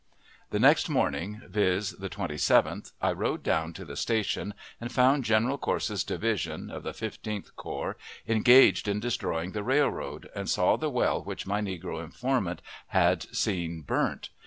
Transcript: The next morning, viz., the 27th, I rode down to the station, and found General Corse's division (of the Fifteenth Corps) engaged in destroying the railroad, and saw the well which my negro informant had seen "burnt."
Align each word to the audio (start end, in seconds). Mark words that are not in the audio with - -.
The 0.49 0.57
next 0.57 0.89
morning, 0.89 1.43
viz., 1.47 1.91
the 1.91 2.09
27th, 2.09 2.91
I 3.03 3.11
rode 3.11 3.43
down 3.43 3.71
to 3.73 3.85
the 3.85 3.95
station, 3.95 4.55
and 4.79 4.91
found 4.91 5.25
General 5.25 5.59
Corse's 5.59 6.03
division 6.03 6.71
(of 6.71 6.81
the 6.81 6.91
Fifteenth 6.91 7.55
Corps) 7.55 7.97
engaged 8.27 8.87
in 8.87 8.99
destroying 8.99 9.51
the 9.51 9.61
railroad, 9.61 10.27
and 10.35 10.49
saw 10.49 10.75
the 10.75 10.89
well 10.89 11.23
which 11.23 11.45
my 11.45 11.61
negro 11.61 12.03
informant 12.03 12.63
had 12.87 13.27
seen 13.31 13.83
"burnt." 13.83 14.29